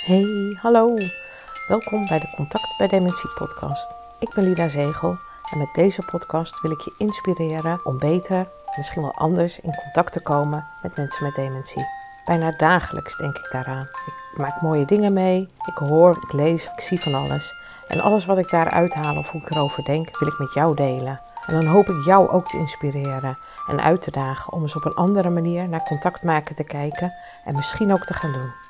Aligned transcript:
Hey, 0.00 0.56
hallo. 0.60 0.96
Welkom 1.68 2.06
bij 2.08 2.18
de 2.18 2.32
Contact 2.36 2.74
bij 2.78 2.88
Dementie 2.88 3.30
podcast. 3.30 3.96
Ik 4.18 4.34
ben 4.34 4.44
Lida 4.44 4.68
Zegel 4.68 5.16
en 5.52 5.58
met 5.58 5.74
deze 5.74 6.02
podcast 6.02 6.60
wil 6.60 6.70
ik 6.70 6.80
je 6.80 6.94
inspireren 6.98 7.84
om 7.84 7.98
beter, 7.98 8.48
misschien 8.76 9.02
wel 9.02 9.14
anders, 9.14 9.60
in 9.60 9.74
contact 9.82 10.12
te 10.12 10.20
komen 10.20 10.66
met 10.82 10.96
mensen 10.96 11.24
met 11.24 11.34
dementie. 11.34 11.86
Bijna 12.24 12.54
dagelijks 12.56 13.16
denk 13.16 13.36
ik 13.36 13.48
daaraan. 13.50 13.88
Ik 14.32 14.38
maak 14.38 14.60
mooie 14.60 14.84
dingen 14.84 15.12
mee, 15.12 15.48
ik 15.66 15.76
hoor, 15.76 16.18
ik 16.22 16.32
lees, 16.32 16.64
ik 16.64 16.80
zie 16.80 17.00
van 17.00 17.14
alles. 17.14 17.54
En 17.88 18.00
alles 18.00 18.26
wat 18.26 18.38
ik 18.38 18.50
daaruit 18.50 18.94
haal 18.94 19.16
of 19.16 19.30
hoe 19.30 19.40
ik 19.40 19.50
erover 19.50 19.84
denk, 19.84 20.18
wil 20.18 20.28
ik 20.28 20.38
met 20.38 20.52
jou 20.52 20.74
delen. 20.74 21.20
En 21.46 21.60
dan 21.60 21.66
hoop 21.66 21.88
ik 21.88 22.04
jou 22.04 22.28
ook 22.28 22.48
te 22.48 22.58
inspireren 22.58 23.38
en 23.68 23.82
uit 23.82 24.02
te 24.02 24.10
dagen 24.10 24.52
om 24.52 24.62
eens 24.62 24.76
op 24.76 24.84
een 24.84 24.94
andere 24.94 25.30
manier 25.30 25.68
naar 25.68 25.82
contact 25.82 26.22
maken 26.22 26.54
te 26.54 26.64
kijken 26.64 27.12
en 27.44 27.54
misschien 27.54 27.92
ook 27.92 28.04
te 28.04 28.14
gaan 28.14 28.32
doen. 28.32 28.69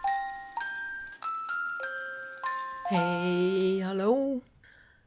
Hey, 2.90 3.80
hallo. 3.82 4.42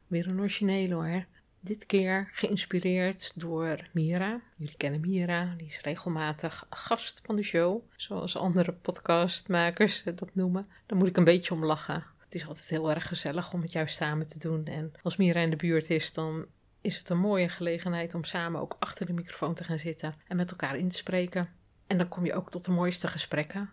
Weer 0.06 0.30
een 0.30 0.40
originele 0.40 0.94
hoor. 0.94 1.24
Dit 1.60 1.86
keer 1.86 2.28
geïnspireerd 2.32 3.32
door 3.34 3.88
Mira. 3.92 4.40
Jullie 4.56 4.76
kennen 4.76 5.00
Mira, 5.00 5.54
die 5.56 5.66
is 5.66 5.80
regelmatig 5.80 6.66
gast 6.70 7.20
van 7.24 7.36
de 7.36 7.42
show, 7.42 7.82
zoals 7.96 8.36
andere 8.36 8.72
podcastmakers 8.72 10.02
dat 10.04 10.34
noemen. 10.34 10.66
Daar 10.86 10.98
moet 10.98 11.08
ik 11.08 11.16
een 11.16 11.24
beetje 11.24 11.54
om 11.54 11.64
lachen. 11.64 12.04
Het 12.18 12.34
is 12.34 12.46
altijd 12.46 12.68
heel 12.68 12.90
erg 12.90 13.08
gezellig 13.08 13.52
om 13.52 13.62
het 13.62 13.72
juist 13.72 13.96
samen 13.96 14.26
te 14.26 14.38
doen. 14.38 14.64
En 14.64 14.92
als 15.02 15.16
Mira 15.16 15.40
in 15.40 15.50
de 15.50 15.56
buurt 15.56 15.90
is, 15.90 16.12
dan 16.12 16.46
is 16.80 16.98
het 16.98 17.08
een 17.08 17.18
mooie 17.18 17.48
gelegenheid 17.48 18.14
om 18.14 18.24
samen 18.24 18.60
ook 18.60 18.76
achter 18.78 19.06
de 19.06 19.12
microfoon 19.12 19.54
te 19.54 19.64
gaan 19.64 19.78
zitten 19.78 20.14
en 20.28 20.36
met 20.36 20.50
elkaar 20.50 20.76
in 20.76 20.88
te 20.88 20.96
spreken. 20.96 21.48
En 21.86 21.98
dan 21.98 22.08
kom 22.08 22.26
je 22.26 22.34
ook 22.34 22.50
tot 22.50 22.64
de 22.64 22.70
mooiste 22.70 23.08
gesprekken. 23.08 23.70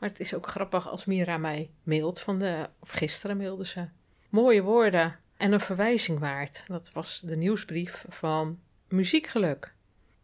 Maar 0.00 0.08
het 0.08 0.20
is 0.20 0.34
ook 0.34 0.46
grappig 0.46 0.88
als 0.88 1.04
Mira 1.04 1.38
mij 1.38 1.70
mailt 1.82 2.20
van 2.20 2.38
de, 2.38 2.68
of 2.78 2.90
gisteren 2.90 3.36
mailde 3.36 3.66
ze, 3.66 3.88
mooie 4.28 4.62
woorden 4.62 5.18
en 5.36 5.52
een 5.52 5.60
verwijzing 5.60 6.18
waard. 6.18 6.64
Dat 6.66 6.92
was 6.92 7.20
de 7.20 7.36
nieuwsbrief 7.36 8.04
van 8.08 8.58
Muziekgeluk. 8.88 9.74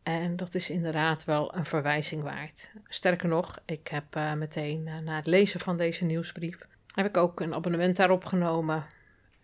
En 0.02 0.36
dat 0.36 0.54
is 0.54 0.70
inderdaad 0.70 1.24
wel 1.24 1.54
een 1.54 1.66
verwijzing 1.66 2.22
waard. 2.22 2.70
Sterker 2.88 3.28
nog, 3.28 3.58
ik 3.64 3.88
heb 3.88 4.16
uh, 4.16 4.32
meteen 4.32 4.86
uh, 4.86 4.98
na 4.98 5.16
het 5.16 5.26
lezen 5.26 5.60
van 5.60 5.76
deze 5.76 6.04
nieuwsbrief, 6.04 6.58
heb 6.94 7.06
ik 7.06 7.16
ook 7.16 7.40
een 7.40 7.54
abonnement 7.54 7.96
daarop 7.96 8.24
genomen. 8.24 8.86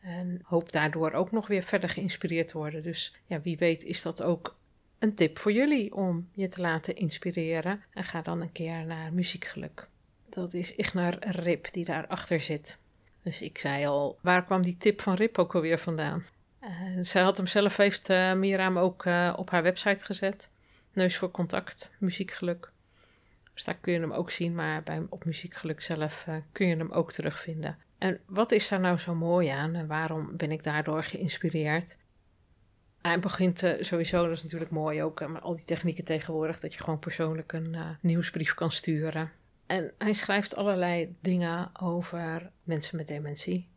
En 0.01 0.41
hoop 0.45 0.73
daardoor 0.73 1.13
ook 1.13 1.31
nog 1.31 1.47
weer 1.47 1.63
verder 1.63 1.89
geïnspireerd 1.89 2.49
te 2.49 2.59
worden. 2.59 2.83
Dus 2.83 3.17
ja, 3.27 3.41
wie 3.41 3.57
weet 3.57 3.85
is 3.85 4.03
dat 4.03 4.23
ook 4.23 4.57
een 4.99 5.15
tip 5.15 5.39
voor 5.39 5.53
jullie 5.53 5.95
om 5.95 6.29
je 6.35 6.49
te 6.49 6.61
laten 6.61 6.97
inspireren. 6.97 7.83
En 7.91 8.05
ga 8.05 8.23
dan 8.23 8.41
een 8.41 8.53
keer 8.53 8.87
naar 8.87 9.13
Muziekgeluk. 9.13 9.89
Dat 10.35 10.55
is 10.55 10.75
Ignar 10.75 11.17
Rip 11.21 11.73
die 11.73 11.85
daarachter 11.85 12.41
zit. 12.41 12.79
Dus 13.23 13.43
ik 13.43 13.59
zei 13.59 13.87
al, 13.87 14.19
waar 14.21 14.45
kwam 14.45 14.63
die 14.63 14.77
tip 14.77 15.01
van 15.01 15.15
Rip 15.15 15.39
ook 15.39 15.55
alweer 15.55 15.79
vandaan? 15.79 16.25
Uh, 16.63 16.71
zij 17.01 17.23
had 17.23 17.37
hem 17.37 17.47
zelf, 17.47 17.77
heeft 17.77 18.11
uh, 18.11 18.33
Miraam 18.33 18.79
ook 18.79 19.05
uh, 19.05 19.35
op 19.37 19.51
haar 19.51 19.63
website 19.63 20.05
gezet. 20.05 20.51
Neus 20.93 21.17
voor 21.17 21.31
contact, 21.31 21.93
muziekgeluk. 21.99 22.73
Dus 23.55 23.65
daar 23.65 23.77
kun 23.81 23.93
je 23.93 24.01
hem 24.01 24.13
ook 24.13 24.31
zien, 24.31 24.55
maar 24.55 24.83
bij, 24.83 25.07
op 25.09 25.25
muziekgeluk 25.25 25.83
zelf 25.83 26.27
kun 26.53 26.67
je 26.67 26.77
hem 26.77 26.91
ook 26.91 27.13
terugvinden. 27.13 27.79
En 27.99 28.21
wat 28.27 28.53
is 28.53 28.69
daar 28.69 28.81
nou 28.81 28.99
zo 28.99 29.15
mooi 29.15 29.49
aan 29.49 29.75
en 29.75 29.87
waarom 29.87 30.37
ben 30.37 30.51
ik 30.51 30.63
daardoor 30.63 31.05
geïnspireerd? 31.05 31.97
Hij 33.03 33.21
begint 33.21 33.77
sowieso, 33.81 34.23
dat 34.23 34.37
is 34.37 34.43
natuurlijk 34.43 34.71
mooi 34.71 35.03
ook, 35.03 35.27
maar 35.27 35.41
al 35.41 35.57
die 35.57 35.65
technieken 35.65 36.05
tegenwoordig, 36.05 36.61
dat 36.61 36.75
je 36.75 36.81
gewoon 36.81 36.99
persoonlijk 36.99 37.53
een 37.53 37.77
nieuwsbrief 38.01 38.55
kan 38.55 38.71
sturen. 38.71 39.31
En 39.73 39.93
hij 39.99 40.13
schrijft 40.13 40.57
allerlei 40.57 41.17
dingen 41.21 41.71
over 41.81 42.51
mensen 42.63 42.97
met 42.97 43.07
dementie. 43.07 43.69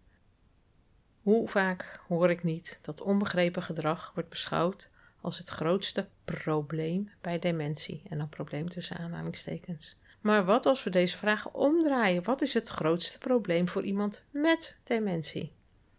Hoe 1.22 1.48
vaak 1.48 2.00
hoor 2.08 2.30
ik 2.30 2.44
niet 2.44 2.80
dat 2.82 3.02
onbegrepen 3.02 3.64
gedrag 3.64 4.12
wordt 4.14 4.30
beschouwd 4.30 4.90
als 5.22 5.38
het 5.38 5.50
grootste 5.50 6.08
probleem 6.26 7.12
bij 7.22 7.40
dementie? 7.40 8.02
En 8.10 8.18
dan 8.18 8.30
probleem 8.30 8.70
tussen 8.70 8.98
aanhalingstekens. 8.98 9.98
Maar 10.22 10.46
wat 10.46 10.66
als 10.66 10.84
we 10.84 10.90
deze 10.90 11.18
vraag 11.18 11.52
omdraaien? 11.52 12.24
Wat 12.24 12.42
is 12.42 12.54
het 12.54 12.70
grootste 12.70 13.18
probleem 13.18 13.68
voor 13.68 13.84
iemand 13.84 14.24
met 14.32 14.78
dementie? 14.84 15.54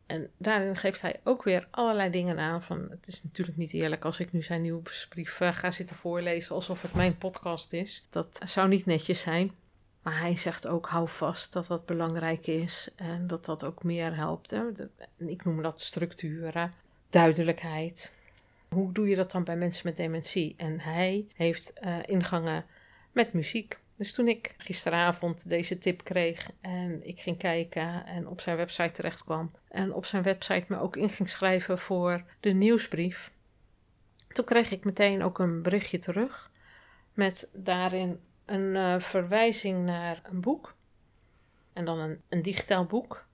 En 0.07 0.31
daarin 0.37 0.77
geeft 0.77 1.01
hij 1.01 1.21
ook 1.25 1.43
weer 1.43 1.69
allerlei 1.71 2.11
dingen 2.11 2.39
aan. 2.39 2.63
Van, 2.63 2.87
het 2.91 3.07
is 3.07 3.23
natuurlijk 3.23 3.59
niet 3.59 3.73
eerlijk 3.73 4.05
als 4.05 4.21
ik 4.21 4.33
nu 4.33 4.43
zijn 4.43 4.63
nieuwsbrief 4.63 5.37
ga 5.37 5.71
zitten 5.71 5.97
voorlezen 5.97 6.55
alsof 6.55 6.83
het 6.83 6.95
mijn 6.95 7.19
podcast 7.19 7.73
is. 7.73 8.07
Dat 8.11 8.41
zou 8.45 8.69
niet 8.69 8.87
netjes 8.87 9.21
zijn. 9.21 9.53
Maar 10.07 10.21
hij 10.21 10.37
zegt 10.37 10.67
ook: 10.67 10.87
hou 10.87 11.09
vast 11.09 11.53
dat 11.53 11.67
dat 11.67 11.87
belangrijk 11.87 12.47
is 12.47 12.91
en 12.97 13.27
dat 13.27 13.45
dat 13.45 13.65
ook 13.65 13.85
meer 13.85 14.17
helpt. 14.17 14.51
Hè? 14.51 14.63
Ik 15.17 15.45
noem 15.45 15.63
dat 15.63 15.81
structuren, 15.81 16.73
duidelijkheid. 17.09 18.19
Hoe 18.69 18.93
doe 18.93 19.09
je 19.09 19.17
dat 19.17 19.31
dan 19.31 19.45
bij 19.45 19.57
mensen 19.57 19.87
met 19.87 19.97
dementie? 19.97 20.55
En 20.57 20.81
hij 20.81 21.27
heeft 21.35 21.73
uh, 21.83 21.99
ingangen 22.05 22.65
met 23.13 23.33
muziek. 23.33 23.79
Dus 23.97 24.13
toen 24.13 24.29
ik 24.29 24.55
gisteravond 24.59 25.49
deze 25.49 25.79
tip 25.79 26.05
kreeg 26.05 26.51
en 26.61 27.07
ik 27.07 27.21
ging 27.21 27.39
kijken 27.39 28.07
en 28.07 28.29
op 28.29 28.41
zijn 28.41 28.57
website 28.57 28.93
terecht 28.93 29.25
kwam 29.25 29.51
en 29.69 29.93
op 29.93 30.05
zijn 30.05 30.23
website 30.23 30.65
me 30.69 30.79
ook 30.79 30.97
in 30.97 31.09
ging 31.09 31.31
schrijven 31.31 31.79
voor 31.79 32.25
de 32.41 32.51
nieuwsbrief, 32.53 33.33
toen 34.29 34.45
kreeg 34.45 34.71
ik 34.71 34.85
meteen 34.85 35.23
ook 35.23 35.39
een 35.39 35.63
berichtje 35.63 35.99
terug 35.99 36.51
met 37.15 37.49
daarin 37.53 38.21
een 38.47 38.75
uh, 38.75 39.01
verwijzing 39.01 39.85
naar 39.85 40.21
een 40.23 40.41
boek. 40.41 40.77
En 41.73 41.85
dan 41.85 41.99
een, 41.99 42.21
een 42.29 42.43
digitaal 42.43 42.85
boek. 42.85 43.27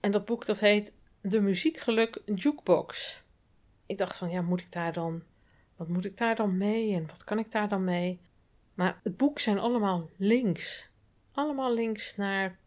En 0.00 0.10
dat 0.10 0.24
boek 0.24 0.46
dat 0.46 0.60
heet 0.60 0.98
De 1.20 1.40
Muziekgeluk 1.40 2.22
Jukebox. 2.34 3.22
Ik 3.86 3.98
dacht 3.98 4.16
van 4.16 4.30
ja, 4.30 4.42
moet 4.42 4.60
ik 4.60 4.72
daar 4.72 4.92
dan, 4.92 5.22
wat 5.76 5.88
moet 5.88 6.04
ik 6.04 6.16
daar 6.16 6.36
dan 6.36 6.56
mee 6.56 6.94
en 6.94 7.06
wat 7.06 7.24
kan 7.24 7.38
ik 7.38 7.50
daar 7.50 7.68
dan 7.68 7.84
mee? 7.84 8.20
Maar 8.74 9.00
het 9.02 9.16
boek 9.16 9.38
zijn 9.38 9.58
allemaal 9.58 10.10
links. 10.16 10.88
Allemaal 11.32 11.74
links 11.74 12.16
naar 12.16 12.58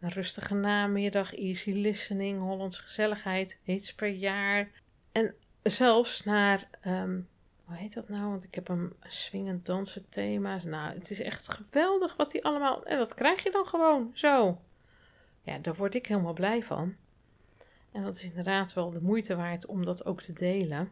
een 0.00 0.10
rustige 0.10 0.54
namiddag, 0.54 1.34
easy 1.34 1.72
listening, 1.72 2.40
Hollands 2.40 2.78
gezelligheid, 2.78 3.60
iets 3.64 3.94
per 3.94 4.08
jaar. 4.08 4.70
En 5.12 5.34
zelfs 5.62 6.24
naar 6.24 6.68
um, 6.86 7.28
hoe 7.70 7.78
heet 7.78 7.94
dat 7.94 8.08
nou? 8.08 8.30
Want 8.30 8.44
ik 8.44 8.54
heb 8.54 8.68
een 8.68 8.92
swingend 9.00 9.66
dansen 9.66 10.08
thema's. 10.08 10.64
Nou, 10.64 10.94
het 10.94 11.10
is 11.10 11.20
echt 11.20 11.48
geweldig 11.48 12.16
wat 12.16 12.30
die 12.30 12.44
allemaal. 12.44 12.84
En 12.84 12.98
dat 12.98 13.14
krijg 13.14 13.42
je 13.42 13.50
dan 13.50 13.66
gewoon 13.66 14.10
zo. 14.14 14.60
Ja, 15.42 15.58
daar 15.58 15.74
word 15.74 15.94
ik 15.94 16.06
helemaal 16.06 16.32
blij 16.32 16.62
van. 16.62 16.94
En 17.92 18.02
dat 18.02 18.16
is 18.16 18.24
inderdaad 18.24 18.72
wel 18.72 18.90
de 18.90 19.02
moeite 19.02 19.36
waard 19.36 19.66
om 19.66 19.84
dat 19.84 20.04
ook 20.04 20.22
te 20.22 20.32
delen. 20.32 20.90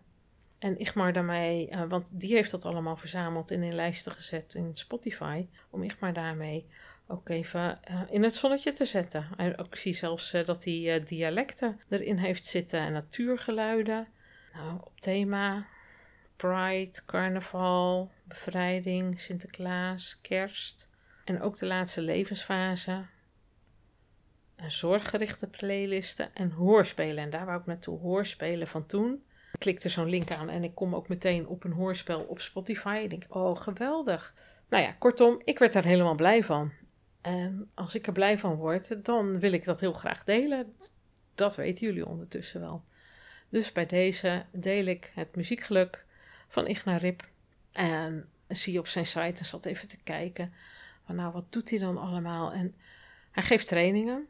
En 0.59 0.81
Igmar 0.81 1.13
daarmee, 1.13 1.71
uh, 1.71 1.83
want 1.89 2.11
die 2.21 2.35
heeft 2.35 2.51
dat 2.51 2.65
allemaal 2.65 2.97
verzameld 2.97 3.51
en 3.51 3.63
in 3.63 3.75
lijsten 3.75 4.13
gezet 4.13 4.55
in 4.55 4.77
Spotify. 4.77 5.47
Om 5.71 5.83
Igmar 5.83 6.13
daarmee 6.13 6.67
ook 7.07 7.29
even 7.29 7.81
uh, 7.91 8.01
in 8.09 8.23
het 8.23 8.35
zonnetje 8.35 8.73
te 8.73 8.85
zetten. 8.85 9.27
En 9.37 9.57
ik 9.57 9.77
zie 9.77 9.95
zelfs 9.95 10.31
dat 10.31 10.65
hij 10.65 11.03
dialecten 11.05 11.81
erin 11.89 12.17
heeft 12.17 12.47
zitten 12.47 12.81
en 12.81 12.93
natuurgeluiden. 12.93 14.09
Nou, 14.53 14.81
op 14.85 15.01
thema 15.01 15.67
Pride, 16.39 17.05
carnaval, 17.07 18.11
bevrijding, 18.25 19.21
Sinterklaas, 19.21 20.21
kerst 20.21 20.91
en 21.25 21.43
ook 21.43 21.59
de 21.59 21.67
laatste 21.67 22.01
levensfase. 22.01 23.07
En 24.57 24.73
zorggerichte 24.73 25.47
playlisten 25.47 26.35
en 26.35 26.51
hoorspelen. 26.51 27.25
En 27.25 27.31
daar 27.31 27.47
wou 27.47 27.61
ik 27.61 27.67
naartoe. 27.67 27.99
Hoorspelen 27.99 28.67
van 28.67 28.87
toen. 28.87 29.23
Ik 29.53 29.59
klikte 29.59 29.89
zo'n 29.89 30.09
link 30.09 30.33
aan 30.33 30.49
en 30.49 30.65
ik 30.65 30.75
kom 30.75 30.95
ook 30.95 31.09
meteen 31.09 31.47
op 31.47 31.65
een 31.65 31.73
hoorspel 31.73 32.21
op 32.21 32.41
Spotify. 32.41 33.01
Ik 33.03 33.11
denk, 33.11 33.25
oh 33.29 33.57
geweldig. 33.57 34.35
Nou 34.69 34.83
ja, 34.83 34.93
kortom, 34.93 35.41
ik 35.45 35.59
werd 35.59 35.73
daar 35.73 35.85
helemaal 35.85 36.15
blij 36.15 36.45
van. 36.45 36.73
En 37.21 37.71
als 37.75 37.95
ik 37.95 38.07
er 38.07 38.13
blij 38.13 38.39
van 38.39 38.55
word, 38.55 39.05
dan 39.05 39.41
wil 39.41 39.53
ik 39.53 39.65
dat 39.65 39.81
heel 39.81 39.93
graag 39.93 40.25
delen. 40.25 40.77
Dat 41.35 41.57
weten 41.57 41.87
jullie 41.87 42.07
ondertussen 42.07 42.61
wel. 42.61 42.83
Dus 43.49 43.73
bij 43.73 43.87
deze 43.87 44.45
deel 44.53 44.85
ik 44.85 45.13
het 45.15 45.37
muziekgeluk 45.37 46.07
van 46.49 46.67
Igna 46.67 46.97
Rip. 46.97 47.29
En 47.73 48.29
zie 48.49 48.73
je 48.73 48.79
op 48.79 48.89
zijn 48.89 49.07
site 49.07 49.39
en 49.39 49.45
zat 49.45 49.67
even 49.67 49.89
te 49.89 50.03
kijken. 50.03 50.53
Van 51.05 51.15
nou, 51.15 51.33
wat 51.33 51.53
doet 51.53 51.71
hij 51.71 51.79
dan 51.79 51.99
allemaal? 51.99 52.53
En 52.53 52.75
hij 53.31 53.43
geeft 53.43 53.69
trainingen. 53.69 54.29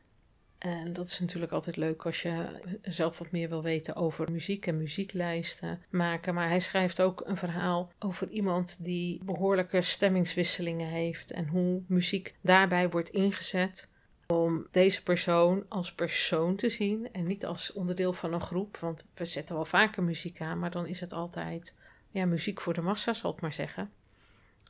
En 0.59 0.93
dat 0.93 1.07
is 1.07 1.21
natuurlijk 1.21 1.53
altijd 1.53 1.77
leuk 1.77 2.05
als 2.05 2.23
je 2.23 2.61
zelf 2.83 3.19
wat 3.19 3.31
meer 3.31 3.49
wil 3.49 3.63
weten 3.63 3.97
over 3.97 4.33
muziek 4.33 4.67
en 4.67 4.77
muzieklijsten 4.77 5.83
maken. 5.91 6.35
Maar 6.35 6.49
hij 6.49 6.61
schrijft 6.61 7.01
ook 7.03 7.23
een 7.27 7.37
verhaal 7.37 7.93
over 7.99 8.29
iemand 8.29 8.85
die 8.85 9.25
behoorlijke 9.25 9.83
stemmingswisselingen 9.83 10.89
heeft 10.89 11.31
en 11.31 11.47
hoe 11.47 11.83
muziek 11.87 12.35
daarbij 12.41 12.91
wordt 12.91 13.09
ingezet. 13.09 13.89
Om 14.27 14.67
deze 14.71 15.03
persoon 15.03 15.65
als 15.69 15.93
persoon 15.93 16.57
te 16.57 16.69
zien 16.69 17.13
en 17.13 17.27
niet 17.27 17.47
als 17.47 17.73
onderdeel 17.73 18.13
van 18.13 18.33
een 18.33 18.41
groep. 18.41 18.77
Want 18.77 19.09
we 19.15 19.25
zetten 19.25 19.55
wel 19.55 19.65
vaker 19.65 20.03
muziek 20.03 20.41
aan, 20.41 20.59
maar 20.59 20.71
dan 20.71 20.87
is 20.87 21.01
het 21.01 21.13
altijd 21.13 21.77
ja, 22.19 22.27
muziek 22.27 22.61
voor 22.61 22.75
de 22.75 22.81
massa, 22.81 23.13
zal 23.13 23.33
ik 23.33 23.41
maar 23.41 23.53
zeggen. 23.53 23.91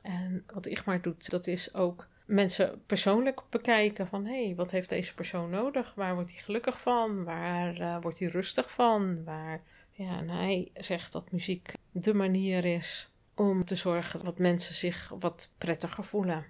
En 0.03 0.45
wat 0.47 0.67
Igmar 0.67 1.00
doet, 1.00 1.31
dat 1.31 1.47
is 1.47 1.75
ook 1.75 2.09
mensen 2.27 2.83
persoonlijk 2.87 3.43
bekijken 3.50 4.06
van 4.06 4.25
hé, 4.25 4.45
hey, 4.45 4.55
wat 4.55 4.71
heeft 4.71 4.89
deze 4.89 5.15
persoon 5.15 5.50
nodig? 5.50 5.95
Waar 5.95 6.15
wordt 6.15 6.31
hij 6.31 6.41
gelukkig 6.41 6.81
van? 6.81 7.25
Waar 7.25 7.81
uh, 7.81 8.00
wordt 8.00 8.19
hij 8.19 8.29
rustig 8.29 8.71
van? 8.71 9.25
Waar, 9.25 9.61
ja, 9.91 10.19
en 10.19 10.29
hij 10.29 10.71
zegt 10.75 11.12
dat 11.12 11.33
muziek 11.33 11.73
de 11.91 12.15
manier 12.15 12.65
is 12.65 13.11
om 13.35 13.65
te 13.65 13.77
zorgen 13.77 14.25
dat 14.25 14.39
mensen 14.39 14.75
zich 14.75 15.12
wat 15.19 15.53
prettiger 15.59 16.05
voelen. 16.05 16.47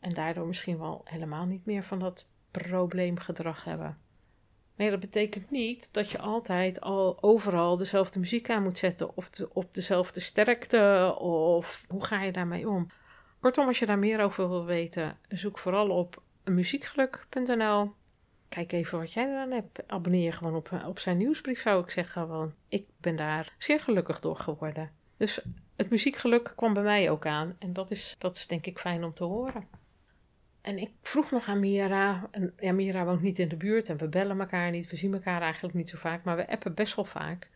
En 0.00 0.10
daardoor 0.10 0.46
misschien 0.46 0.78
wel 0.78 1.00
helemaal 1.04 1.46
niet 1.46 1.66
meer 1.66 1.84
van 1.84 1.98
dat 1.98 2.30
probleemgedrag 2.50 3.64
hebben. 3.64 3.98
Maar 4.76 4.90
dat 4.90 5.00
betekent 5.00 5.50
niet 5.50 5.92
dat 5.92 6.10
je 6.10 6.18
altijd 6.18 6.80
al 6.80 7.22
overal 7.22 7.76
dezelfde 7.76 8.18
muziek 8.18 8.50
aan 8.50 8.62
moet 8.62 8.78
zetten 8.78 9.16
of 9.16 9.30
op 9.52 9.74
dezelfde 9.74 10.20
sterkte 10.20 11.14
of 11.18 11.84
hoe 11.88 12.04
ga 12.04 12.22
je 12.22 12.32
daarmee 12.32 12.68
om. 12.68 12.86
Kortom, 13.40 13.66
als 13.66 13.78
je 13.78 13.86
daar 13.86 13.98
meer 13.98 14.20
over 14.20 14.48
wil 14.48 14.64
weten, 14.64 15.18
zoek 15.28 15.58
vooral 15.58 15.88
op 15.88 16.22
muziekgeluk.nl. 16.44 17.92
Kijk 18.48 18.72
even 18.72 18.98
wat 18.98 19.12
jij 19.12 19.28
eraan 19.28 19.50
hebt. 19.50 19.88
Abonneer 19.88 20.24
je 20.24 20.32
gewoon 20.32 20.54
op, 20.54 20.82
op 20.86 20.98
zijn 20.98 21.16
nieuwsbrief, 21.16 21.60
zou 21.60 21.82
ik 21.82 21.90
zeggen. 21.90 22.28
Want 22.28 22.52
ik 22.68 22.86
ben 23.00 23.16
daar 23.16 23.54
zeer 23.58 23.80
gelukkig 23.80 24.20
door 24.20 24.36
geworden. 24.36 24.90
Dus 25.16 25.40
het 25.76 25.90
muziekgeluk 25.90 26.52
kwam 26.56 26.74
bij 26.74 26.82
mij 26.82 27.10
ook 27.10 27.26
aan. 27.26 27.56
En 27.58 27.72
dat 27.72 27.90
is, 27.90 28.16
dat 28.18 28.36
is 28.36 28.46
denk 28.46 28.66
ik 28.66 28.78
fijn 28.78 29.04
om 29.04 29.12
te 29.12 29.24
horen. 29.24 29.68
En 30.62 30.78
ik 30.78 30.90
vroeg 31.02 31.30
nog 31.30 31.48
aan 31.48 31.60
Mira. 31.60 32.28
En 32.56 32.74
Mira 32.74 33.04
woont 33.04 33.22
niet 33.22 33.38
in 33.38 33.48
de 33.48 33.56
buurt 33.56 33.88
en 33.88 33.96
we 33.96 34.08
bellen 34.08 34.40
elkaar 34.40 34.70
niet. 34.70 34.90
We 34.90 34.96
zien 34.96 35.12
elkaar 35.12 35.42
eigenlijk 35.42 35.74
niet 35.74 35.88
zo 35.88 35.98
vaak, 35.98 36.24
maar 36.24 36.36
we 36.36 36.48
appen 36.48 36.74
best 36.74 36.96
wel 36.96 37.04
vaak. 37.04 37.48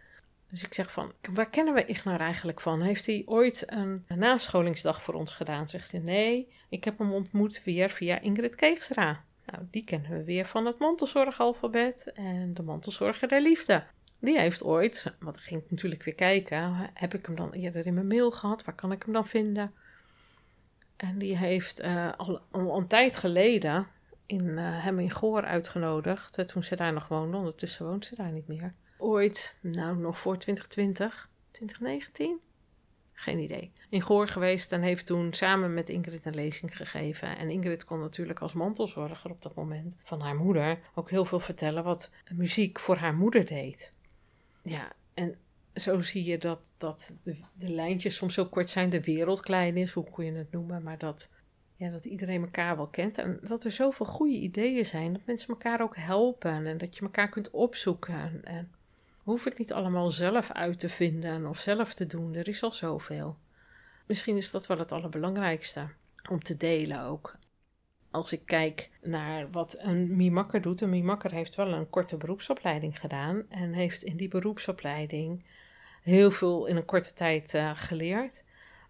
Dus 0.50 0.64
ik 0.64 0.74
zeg 0.74 0.92
van, 0.92 1.12
waar 1.32 1.50
kennen 1.50 1.74
we 1.74 1.84
Ignar 1.84 2.20
eigenlijk 2.20 2.60
van? 2.60 2.82
Heeft 2.82 3.06
hij 3.06 3.22
ooit 3.26 3.64
een 3.66 4.04
nascholingsdag 4.08 5.02
voor 5.02 5.14
ons 5.14 5.34
gedaan? 5.34 5.68
Zegt 5.68 5.92
hij, 5.92 6.00
nee, 6.00 6.52
ik 6.68 6.84
heb 6.84 6.98
hem 6.98 7.12
ontmoet 7.12 7.64
weer 7.64 7.90
via 7.90 8.20
Ingrid 8.20 8.54
Keegstra. 8.54 9.24
Nou, 9.46 9.64
die 9.70 9.84
kennen 9.84 10.10
we 10.10 10.24
weer 10.24 10.44
van 10.44 10.66
het 10.66 10.78
mantelzorgalfabet 10.78 12.12
en 12.14 12.54
de 12.54 12.62
mantelzorger 12.62 13.28
der 13.28 13.40
liefde. 13.40 13.84
Die 14.18 14.38
heeft 14.38 14.64
ooit, 14.64 15.14
want 15.20 15.36
ik 15.36 15.42
ging 15.42 15.62
natuurlijk 15.68 16.02
weer 16.02 16.14
kijken, 16.14 16.90
heb 16.94 17.14
ik 17.14 17.26
hem 17.26 17.36
dan 17.36 17.52
eerder 17.52 17.86
in 17.86 17.94
mijn 17.94 18.06
mail 18.06 18.30
gehad? 18.30 18.64
Waar 18.64 18.74
kan 18.74 18.92
ik 18.92 19.02
hem 19.02 19.12
dan 19.12 19.26
vinden? 19.26 19.72
En 20.96 21.18
die 21.18 21.36
heeft 21.36 21.82
uh, 21.82 22.12
al, 22.16 22.40
een 22.50 22.86
tijd 22.86 23.16
geleden 23.16 23.86
in, 24.26 24.46
uh, 24.46 24.84
hem 24.84 24.98
in 24.98 25.10
Goor 25.10 25.44
uitgenodigd, 25.44 26.38
uh, 26.38 26.44
toen 26.44 26.62
ze 26.64 26.76
daar 26.76 26.92
nog 26.92 27.08
woonde. 27.08 27.36
Ondertussen 27.36 27.86
woont 27.86 28.04
ze 28.04 28.14
daar 28.14 28.32
niet 28.32 28.48
meer. 28.48 28.72
Ooit, 28.98 29.56
nou 29.60 29.96
nog 29.96 30.18
voor 30.18 30.38
2020, 30.38 31.28
2019? 31.50 32.40
Geen 33.12 33.38
idee. 33.38 33.72
In 33.88 34.02
Goor 34.02 34.28
geweest 34.28 34.72
en 34.72 34.82
heeft 34.82 35.06
toen 35.06 35.32
samen 35.32 35.74
met 35.74 35.88
Ingrid 35.88 36.26
een 36.26 36.34
lezing 36.34 36.76
gegeven. 36.76 37.36
En 37.36 37.50
Ingrid 37.50 37.84
kon 37.84 38.00
natuurlijk 38.00 38.40
als 38.40 38.52
mantelzorger 38.52 39.30
op 39.30 39.42
dat 39.42 39.54
moment 39.54 39.96
van 40.04 40.20
haar 40.20 40.36
moeder 40.36 40.78
ook 40.94 41.10
heel 41.10 41.24
veel 41.24 41.40
vertellen 41.40 41.84
wat 41.84 42.10
muziek 42.32 42.80
voor 42.80 42.96
haar 42.96 43.14
moeder 43.14 43.46
deed. 43.46 43.92
Ja, 44.62 44.92
en 45.14 45.38
zo 45.76 46.00
zie 46.00 46.24
je 46.24 46.38
dat, 46.38 46.74
dat 46.78 47.16
de, 47.22 47.36
de 47.52 47.70
lijntjes 47.70 48.16
soms 48.16 48.34
zo 48.34 48.46
kort 48.46 48.70
zijn, 48.70 48.90
de 48.90 49.02
wereld 49.02 49.40
klein 49.40 49.76
is, 49.76 49.92
hoe 49.92 50.10
kun 50.10 50.24
je 50.24 50.32
het 50.32 50.52
noemen, 50.52 50.82
maar 50.82 50.98
dat, 50.98 51.32
ja, 51.76 51.90
dat 51.90 52.04
iedereen 52.04 52.42
elkaar 52.42 52.76
wel 52.76 52.86
kent. 52.86 53.18
En 53.18 53.38
dat 53.42 53.64
er 53.64 53.72
zoveel 53.72 54.06
goede 54.06 54.36
ideeën 54.36 54.86
zijn, 54.86 55.12
dat 55.12 55.26
mensen 55.26 55.48
elkaar 55.48 55.80
ook 55.80 55.96
helpen 55.96 56.66
en 56.66 56.78
dat 56.78 56.96
je 56.96 57.02
elkaar 57.02 57.28
kunt 57.28 57.50
opzoeken. 57.50 58.44
En, 58.44 58.70
hoef 59.26 59.46
ik 59.46 59.58
niet 59.58 59.72
allemaal 59.72 60.10
zelf 60.10 60.52
uit 60.52 60.78
te 60.78 60.88
vinden 60.88 61.46
of 61.46 61.58
zelf 61.58 61.94
te 61.94 62.06
doen, 62.06 62.34
er 62.34 62.48
is 62.48 62.62
al 62.62 62.72
zoveel. 62.72 63.36
Misschien 64.06 64.36
is 64.36 64.50
dat 64.50 64.66
wel 64.66 64.78
het 64.78 64.92
allerbelangrijkste 64.92 65.88
om 66.30 66.42
te 66.42 66.56
delen 66.56 67.00
ook. 67.00 67.36
Als 68.10 68.32
ik 68.32 68.42
kijk 68.44 68.90
naar 69.02 69.50
wat 69.50 69.76
een 69.78 70.16
Mimakker 70.16 70.62
doet, 70.62 70.80
een 70.80 70.90
Mimakker 70.90 71.32
heeft 71.32 71.54
wel 71.54 71.72
een 71.72 71.90
korte 71.90 72.16
beroepsopleiding 72.16 73.00
gedaan 73.00 73.44
en 73.48 73.72
heeft 73.72 74.02
in 74.02 74.16
die 74.16 74.28
beroepsopleiding 74.28 75.44
heel 76.06 76.30
veel 76.30 76.66
in 76.66 76.76
een 76.76 76.84
korte 76.84 77.12
tijd 77.12 77.54
uh, 77.54 77.70
geleerd. 77.74 78.44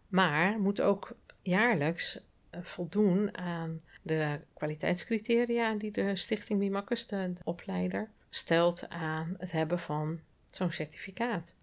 Maar 0.08 0.58
moet 0.60 0.80
ook 0.80 1.16
jaarlijks 1.42 2.18
uh, 2.50 2.60
voldoen 2.62 3.36
aan 3.38 3.80
de 4.02 4.40
kwaliteitscriteria 4.54 5.74
die 5.74 5.90
de 5.90 6.16
Stichting 6.16 6.58
Mimakkers, 6.58 7.06
de, 7.06 7.32
de 7.32 7.40
opleider, 7.44 8.10
stelt 8.30 8.88
aan 8.88 9.34
het 9.38 9.52
hebben 9.52 9.78
van 9.78 10.20
zo'n 10.50 10.70
certificaat. 10.70 11.54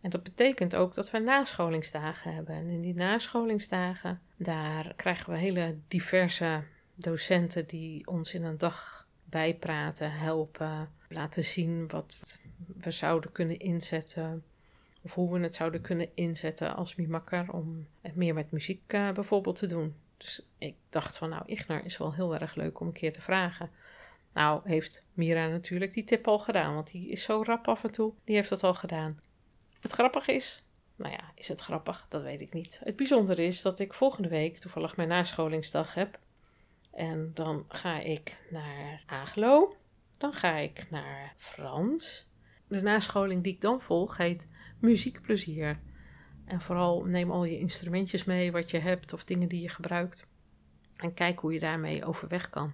En 0.00 0.10
dat 0.10 0.22
betekent 0.22 0.76
ook 0.76 0.94
dat 0.94 1.10
we 1.10 1.18
nascholingsdagen 1.18 2.34
hebben. 2.34 2.54
En 2.54 2.68
in 2.68 2.80
die 2.80 2.94
nascholingsdagen, 2.94 4.20
daar 4.36 4.92
krijgen 4.96 5.32
we 5.32 5.38
hele 5.38 5.78
diverse 5.88 6.62
docenten 6.94 7.66
die 7.66 8.06
ons 8.06 8.34
in 8.34 8.44
een 8.44 8.58
dag 8.58 9.06
bijpraten, 9.24 10.12
helpen, 10.12 10.90
laten 11.08 11.44
zien 11.44 11.88
wat 11.88 12.38
we 12.76 12.90
zouden 12.90 13.32
kunnen 13.32 13.58
inzetten 13.58 14.44
of 15.02 15.14
hoe 15.14 15.32
we 15.32 15.40
het 15.40 15.54
zouden 15.54 15.80
kunnen 15.80 16.08
inzetten 16.14 16.76
als 16.76 16.94
Mimakker 16.94 17.52
om 17.52 17.86
meer 18.14 18.34
met 18.34 18.50
muziek 18.50 18.92
uh, 18.92 19.12
bijvoorbeeld 19.12 19.56
te 19.56 19.66
doen. 19.66 19.94
Dus 20.16 20.46
ik 20.58 20.74
dacht 20.88 21.18
van 21.18 21.28
nou, 21.28 21.42
Ignar 21.46 21.84
is 21.84 21.98
wel 21.98 22.14
heel 22.14 22.36
erg 22.36 22.54
leuk 22.54 22.80
om 22.80 22.86
een 22.86 22.92
keer 22.92 23.12
te 23.12 23.22
vragen. 23.22 23.70
Nou, 24.32 24.60
heeft 24.64 25.04
Mira 25.12 25.48
natuurlijk 25.48 25.92
die 25.92 26.04
tip 26.04 26.28
al 26.28 26.38
gedaan, 26.38 26.74
want 26.74 26.90
die 26.90 27.08
is 27.08 27.22
zo 27.22 27.42
rap 27.42 27.68
af 27.68 27.84
en 27.84 27.90
toe. 27.90 28.12
Die 28.24 28.34
heeft 28.34 28.48
dat 28.48 28.64
al 28.64 28.74
gedaan. 28.74 29.20
Het 29.80 29.92
grappige 29.92 30.32
is, 30.32 30.64
nou 30.96 31.12
ja, 31.12 31.32
is 31.34 31.48
het 31.48 31.60
grappig? 31.60 32.06
Dat 32.08 32.22
weet 32.22 32.40
ik 32.40 32.52
niet. 32.52 32.80
Het 32.84 32.96
bijzondere 32.96 33.44
is 33.44 33.62
dat 33.62 33.78
ik 33.78 33.94
volgende 33.94 34.28
week 34.28 34.58
toevallig 34.58 34.96
mijn 34.96 35.08
nascholingsdag 35.08 35.94
heb. 35.94 36.18
En 36.92 37.30
dan 37.34 37.64
ga 37.68 38.00
ik 38.00 38.46
naar 38.50 39.02
Aglo. 39.06 39.76
Dan 40.18 40.32
ga 40.32 40.56
ik 40.56 40.90
naar 40.90 41.34
Frans. 41.36 42.26
De 42.66 42.80
nascholing 42.80 43.42
die 43.42 43.52
ik 43.52 43.60
dan 43.60 43.80
volg 43.80 44.16
heet 44.16 44.48
muziekplezier. 44.78 45.80
En 46.44 46.60
vooral 46.60 47.04
neem 47.04 47.30
al 47.30 47.44
je 47.44 47.58
instrumentjes 47.58 48.24
mee 48.24 48.52
wat 48.52 48.70
je 48.70 48.78
hebt 48.78 49.12
of 49.12 49.24
dingen 49.24 49.48
die 49.48 49.62
je 49.62 49.68
gebruikt. 49.68 50.26
En 50.96 51.14
kijk 51.14 51.38
hoe 51.38 51.52
je 51.52 51.60
daarmee 51.60 52.04
overweg 52.04 52.50
kan. 52.50 52.72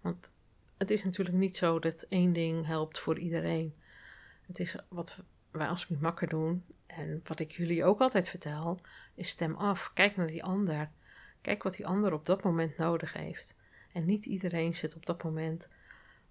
Want 0.00 0.32
het 0.78 0.90
is 0.90 1.04
natuurlijk 1.04 1.36
niet 1.36 1.56
zo 1.56 1.78
dat 1.78 2.02
één 2.08 2.32
ding 2.32 2.66
helpt 2.66 2.98
voor 2.98 3.18
iedereen. 3.18 3.74
Het 4.46 4.58
is 4.58 4.76
wat 4.88 5.22
wij 5.50 5.68
als 5.68 5.88
makker 5.88 6.28
doen. 6.28 6.64
En 6.86 7.20
wat 7.24 7.40
ik 7.40 7.52
jullie 7.52 7.84
ook 7.84 8.00
altijd 8.00 8.28
vertel, 8.28 8.80
is 9.14 9.28
stem 9.28 9.54
af. 9.54 9.90
Kijk 9.94 10.16
naar 10.16 10.26
die 10.26 10.44
ander. 10.44 10.90
Kijk 11.40 11.62
wat 11.62 11.74
die 11.74 11.86
ander 11.86 12.12
op 12.12 12.26
dat 12.26 12.42
moment 12.42 12.76
nodig 12.76 13.12
heeft. 13.12 13.56
En 13.92 14.04
niet 14.04 14.24
iedereen 14.24 14.74
zit 14.74 14.96
op 14.96 15.06
dat 15.06 15.22
moment 15.22 15.68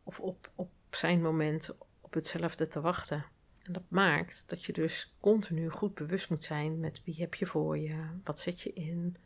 of 0.03 0.19
op, 0.19 0.51
op 0.55 0.71
zijn 0.89 1.21
moment 1.21 1.75
op 2.01 2.13
hetzelfde 2.13 2.67
te 2.67 2.81
wachten. 2.81 3.25
En 3.67 3.73
dat 3.73 3.83
maakt 3.87 4.43
dat 4.49 4.65
je 4.65 4.73
dus 4.73 5.13
continu 5.19 5.69
goed 5.69 5.93
bewust 5.93 6.29
moet 6.29 6.43
zijn 6.43 6.79
met 6.79 7.01
wie 7.03 7.15
heb 7.17 7.35
je 7.35 7.45
voor 7.45 7.77
je, 7.77 8.05
wat 8.23 8.39
zet 8.39 8.61
je 8.61 8.73
in, 8.73 9.17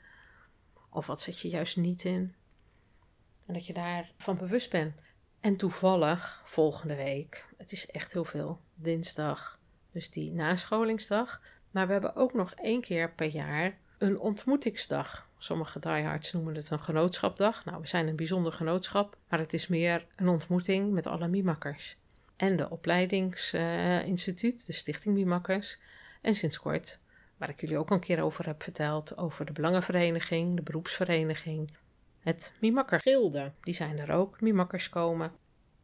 of 0.89 1.07
wat 1.07 1.21
zet 1.21 1.39
je 1.39 1.49
juist 1.49 1.77
niet 1.77 2.03
in. 2.03 2.33
En 3.45 3.53
dat 3.53 3.65
je 3.65 3.73
daarvan 3.73 4.37
bewust 4.37 4.69
bent. 4.69 5.03
En 5.39 5.55
toevallig 5.55 6.41
volgende 6.45 6.95
week, 6.95 7.45
het 7.57 7.71
is 7.71 7.91
echt 7.91 8.13
heel 8.13 8.25
veel, 8.25 8.59
dinsdag, 8.75 9.59
dus 9.91 10.11
die 10.11 10.31
nascholingsdag. 10.31 11.41
Maar 11.71 11.87
we 11.87 11.91
hebben 11.91 12.15
ook 12.15 12.33
nog 12.33 12.53
één 12.53 12.81
keer 12.81 13.13
per 13.13 13.27
jaar 13.27 13.77
een 13.97 14.19
ontmoetingsdag. 14.19 15.29
Sommige 15.37 15.79
diehards 15.79 16.31
noemen 16.31 16.55
het 16.55 16.69
een 16.69 16.79
genootschapdag. 16.79 17.65
Nou, 17.65 17.81
we 17.81 17.87
zijn 17.87 18.07
een 18.07 18.15
bijzonder 18.15 18.51
genootschap, 18.51 19.17
maar 19.29 19.39
het 19.39 19.53
is 19.53 19.67
meer 19.67 20.05
een 20.15 20.27
ontmoeting 20.27 20.91
met 20.91 21.05
alle 21.05 21.27
mimakkers 21.27 21.99
en 22.41 22.55
de 22.55 22.69
opleidingsinstituut, 22.69 24.65
de 24.65 24.73
Stichting 24.73 25.15
Mimakkers. 25.15 25.79
En 26.21 26.35
sinds 26.35 26.59
kort, 26.59 26.99
waar 27.37 27.49
ik 27.49 27.61
jullie 27.61 27.77
ook 27.77 27.89
een 27.89 27.99
keer 27.99 28.21
over 28.21 28.45
heb 28.45 28.63
verteld, 28.63 29.17
over 29.17 29.45
de 29.45 29.51
Belangenvereniging, 29.51 30.55
de 30.55 30.61
beroepsvereniging, 30.61 31.71
het 32.19 32.53
Mimakker 32.59 32.99
Gilde. 32.99 33.51
Die 33.61 33.73
zijn 33.73 33.99
er 33.99 34.11
ook, 34.11 34.41
Mimakkers 34.41 34.89
komen. 34.89 35.31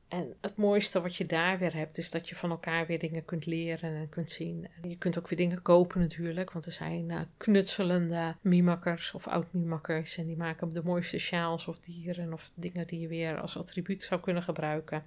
En 0.08 0.36
het 0.42 0.56
mooiste 0.56 1.02
wat 1.02 1.16
je 1.16 1.26
daar 1.26 1.60
weer 1.60 1.74
hebt, 1.74 1.98
is 1.98 2.12
dat 2.12 2.30
je 2.30 2.36
van 2.36 2.50
elkaar 2.50 2.86
weer 2.86 3.00
dingen 3.00 3.26
kunt 3.26 3.46
leren 3.46 3.96
en 3.96 4.10
kunt 4.10 4.32
zien. 4.32 4.68
Je 4.82 4.98
kunt 4.98 5.18
ook 5.18 5.28
weer 5.28 5.38
dingen 5.38 5.62
kopen 5.62 6.00
natuurlijk, 6.00 6.52
want 6.52 6.66
er 6.66 6.72
zijn 6.72 7.10
uh, 7.10 7.22
knutselende 7.38 8.36
mimakkers 8.42 9.14
of 9.14 9.28
oud-mimakkers. 9.28 10.18
En 10.18 10.26
die 10.26 10.38
maken 10.38 10.74
de 10.74 10.84
mooiste 10.84 11.20
sjaals 11.20 11.68
of 11.68 11.80
dieren 11.80 12.34
of 12.34 12.52
dingen 12.54 12.88
die 12.88 13.00
je 13.00 13.08
weer 13.08 13.42
als 13.42 13.58
attribuut 13.58 14.02
zou 14.02 14.22
kunnen 14.22 14.44
gebruiken. 14.44 15.04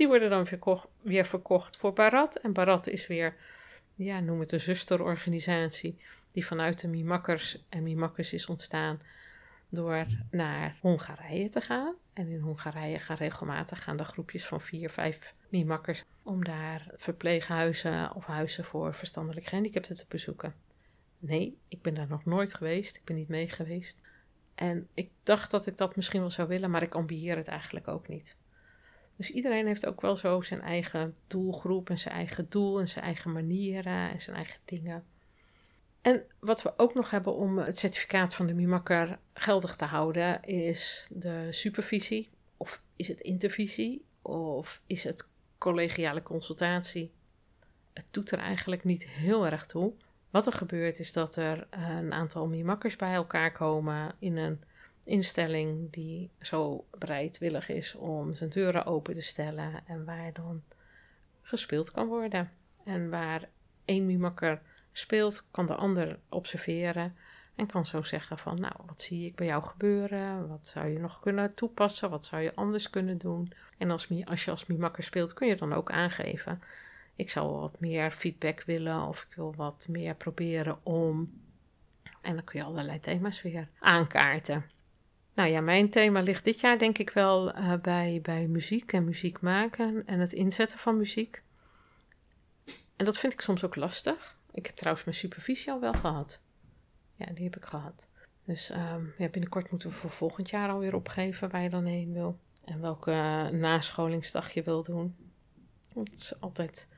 Die 0.00 0.08
worden 0.08 0.30
dan 0.30 0.46
weer 1.02 1.26
verkocht 1.26 1.76
voor 1.76 1.92
Barat. 1.92 2.36
En 2.36 2.52
Barat 2.52 2.86
is 2.86 3.06
weer, 3.06 3.34
ja, 3.94 4.20
noem 4.20 4.40
het 4.40 4.52
een 4.52 4.60
zusterorganisatie, 4.60 6.00
die 6.32 6.46
vanuit 6.46 6.80
de 6.80 6.88
Mimakkers 6.88 7.64
en 7.68 7.82
Mimakkers 7.82 8.32
is 8.32 8.46
ontstaan 8.46 9.00
door 9.68 10.06
naar 10.30 10.76
Hongarije 10.80 11.48
te 11.48 11.60
gaan. 11.60 11.94
En 12.12 12.28
in 12.28 12.40
Hongarije 12.40 12.98
gaan 12.98 13.16
regelmatig 13.16 13.82
gaan 13.82 13.96
de 13.96 14.04
groepjes 14.04 14.46
van 14.46 14.60
vier, 14.60 14.90
vijf 14.90 15.34
Mimakkers 15.48 16.04
om 16.22 16.44
daar 16.44 16.86
verpleeghuizen 16.96 18.14
of 18.14 18.24
huizen 18.24 18.64
voor 18.64 18.94
verstandelijk 18.94 19.46
gehandicapten 19.46 19.96
te 19.96 20.04
bezoeken. 20.08 20.54
Nee, 21.18 21.58
ik 21.68 21.82
ben 21.82 21.94
daar 21.94 22.08
nog 22.08 22.24
nooit 22.24 22.54
geweest. 22.54 22.96
Ik 22.96 23.04
ben 23.04 23.16
niet 23.16 23.28
mee 23.28 23.48
geweest. 23.48 24.00
En 24.54 24.88
ik 24.94 25.10
dacht 25.22 25.50
dat 25.50 25.66
ik 25.66 25.76
dat 25.76 25.96
misschien 25.96 26.20
wel 26.20 26.30
zou 26.30 26.48
willen, 26.48 26.70
maar 26.70 26.82
ik 26.82 26.94
ambieer 26.94 27.36
het 27.36 27.48
eigenlijk 27.48 27.88
ook 27.88 28.08
niet. 28.08 28.36
Dus 29.20 29.30
iedereen 29.30 29.66
heeft 29.66 29.86
ook 29.86 30.00
wel 30.00 30.16
zo 30.16 30.40
zijn 30.40 30.60
eigen 30.60 31.16
doelgroep 31.26 31.90
en 31.90 31.98
zijn 31.98 32.14
eigen 32.14 32.46
doel 32.48 32.80
en 32.80 32.88
zijn 32.88 33.04
eigen 33.04 33.32
manieren 33.32 34.10
en 34.10 34.20
zijn 34.20 34.36
eigen 34.36 34.60
dingen. 34.64 35.04
En 36.00 36.24
wat 36.38 36.62
we 36.62 36.72
ook 36.76 36.94
nog 36.94 37.10
hebben 37.10 37.34
om 37.34 37.58
het 37.58 37.78
certificaat 37.78 38.34
van 38.34 38.46
de 38.46 38.54
MIMAKKER 38.54 39.18
geldig 39.34 39.76
te 39.76 39.84
houden, 39.84 40.42
is 40.42 41.08
de 41.10 41.46
supervisie. 41.50 42.30
Of 42.56 42.82
is 42.96 43.08
het 43.08 43.20
intervisie? 43.20 44.04
Of 44.22 44.82
is 44.86 45.04
het 45.04 45.28
collegiale 45.58 46.22
consultatie? 46.22 47.12
Het 47.92 48.12
doet 48.12 48.30
er 48.30 48.38
eigenlijk 48.38 48.84
niet 48.84 49.08
heel 49.08 49.46
erg 49.46 49.66
toe. 49.66 49.92
Wat 50.30 50.46
er 50.46 50.52
gebeurt 50.52 50.98
is 50.98 51.12
dat 51.12 51.36
er 51.36 51.66
een 51.70 52.12
aantal 52.12 52.46
MIMAKKERS 52.46 52.96
bij 52.96 53.14
elkaar 53.14 53.52
komen 53.52 54.14
in 54.18 54.36
een 54.36 54.62
instelling 55.10 55.92
die 55.92 56.30
zo 56.40 56.84
bereidwillig 56.98 57.68
is 57.68 57.94
om 57.94 58.34
zijn 58.34 58.50
deuren 58.50 58.84
open 58.84 59.14
te 59.14 59.22
stellen 59.22 59.82
en 59.86 60.04
waar 60.04 60.32
dan 60.32 60.62
gespeeld 61.42 61.90
kan 61.90 62.06
worden. 62.06 62.50
En 62.84 63.10
waar 63.10 63.48
één 63.84 64.06
mimakker 64.06 64.60
speelt, 64.92 65.46
kan 65.50 65.66
de 65.66 65.74
ander 65.74 66.18
observeren 66.28 67.16
en 67.54 67.66
kan 67.66 67.86
zo 67.86 68.02
zeggen 68.02 68.38
van, 68.38 68.60
nou, 68.60 68.74
wat 68.86 69.02
zie 69.02 69.26
ik 69.26 69.34
bij 69.34 69.46
jou 69.46 69.62
gebeuren? 69.62 70.48
Wat 70.48 70.68
zou 70.68 70.88
je 70.88 70.98
nog 70.98 71.20
kunnen 71.20 71.54
toepassen? 71.54 72.10
Wat 72.10 72.24
zou 72.24 72.42
je 72.42 72.54
anders 72.54 72.90
kunnen 72.90 73.18
doen? 73.18 73.52
En 73.78 73.90
als, 73.90 74.06
je 74.06 74.50
als 74.50 74.66
mimakker 74.66 75.02
speelt, 75.02 75.32
kun 75.32 75.48
je 75.48 75.56
dan 75.56 75.72
ook 75.72 75.90
aangeven, 75.90 76.62
ik 77.16 77.30
zou 77.30 77.60
wat 77.60 77.80
meer 77.80 78.10
feedback 78.10 78.62
willen 78.62 79.02
of 79.02 79.26
ik 79.30 79.36
wil 79.36 79.54
wat 79.56 79.86
meer 79.88 80.14
proberen 80.14 80.78
om... 80.82 81.28
En 82.20 82.34
dan 82.34 82.44
kun 82.44 82.58
je 82.58 82.66
allerlei 82.66 83.00
thema's 83.00 83.42
weer 83.42 83.68
aankaarten. 83.78 84.64
Nou 85.40 85.52
ja, 85.52 85.60
mijn 85.60 85.90
thema 85.90 86.20
ligt 86.20 86.44
dit 86.44 86.60
jaar 86.60 86.78
denk 86.78 86.98
ik 86.98 87.10
wel 87.10 87.56
uh, 87.56 87.74
bij, 87.74 88.20
bij 88.22 88.46
muziek 88.46 88.92
en 88.92 89.04
muziek 89.04 89.40
maken 89.40 90.02
en 90.06 90.20
het 90.20 90.32
inzetten 90.32 90.78
van 90.78 90.96
muziek. 90.96 91.42
En 92.96 93.04
dat 93.04 93.18
vind 93.18 93.32
ik 93.32 93.40
soms 93.40 93.64
ook 93.64 93.76
lastig. 93.76 94.38
Ik 94.52 94.66
heb 94.66 94.74
trouwens 94.74 95.04
mijn 95.04 95.16
supervisie 95.16 95.70
al 95.72 95.80
wel 95.80 95.92
gehad. 95.92 96.40
Ja, 97.14 97.26
die 97.34 97.44
heb 97.44 97.56
ik 97.56 97.64
gehad. 97.64 98.10
Dus 98.44 98.70
um, 98.70 99.14
ja, 99.18 99.28
binnenkort 99.28 99.70
moeten 99.70 99.88
we 99.88 99.94
voor 99.94 100.10
volgend 100.10 100.50
jaar 100.50 100.70
alweer 100.70 100.94
opgeven 100.94 101.50
waar 101.50 101.62
je 101.62 101.70
dan 101.70 101.84
heen 101.84 102.12
wil. 102.12 102.38
En 102.64 102.80
welke 102.80 103.10
uh, 103.10 103.48
nascholingsdag 103.48 104.52
je 104.52 104.62
wil 104.62 104.82
doen. 104.82 105.16
Het 105.94 106.12
is 106.12 106.40
altijd, 106.40 106.88